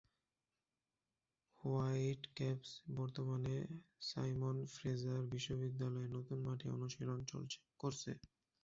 [1.61, 2.69] Whitecaps
[2.95, 3.55] বর্তমানে
[4.01, 7.19] Simon Fraser বিশ্ববিদ্যালয়ের নতুন মাঠে অনুশীলন
[7.29, 8.11] করছে।